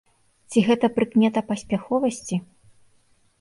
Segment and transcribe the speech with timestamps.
[0.53, 2.41] Ці гэта прыкмета паспяховасці?